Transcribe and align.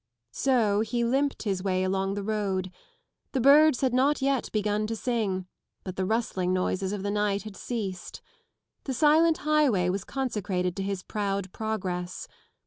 114 0.33 0.33
So 0.33 0.79
he 0.91 1.03
limped 1.03 1.37
hte 1.45 1.61
way 1.63 1.83
along 1.83 2.15
the 2.15 2.23
road. 2.23 2.71
The 3.33 3.39
birds 3.39 3.81
had 3.81 3.93
not 3.93 4.19
yet 4.19 4.49
begun 4.51 4.87
to 4.87 4.95
stag, 4.95 5.45
but 5.83 5.95
the 5.95 6.07
rustling 6.07 6.51
noises 6.51 6.91
of 6.91 7.03
the 7.03 7.11
night 7.11 7.43
had 7.43 7.55
ceased. 7.55 8.19
The 8.85 8.95
silent 8.95 9.37
highway 9.45 9.89
was 9.89 10.03
consecrated 10.03 10.75
to 10.77 10.81
his 10.81 11.03
proud 11.03 11.51
progress. 11.51 12.27